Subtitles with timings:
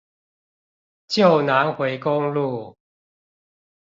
[1.09, 2.75] 舊南迴公路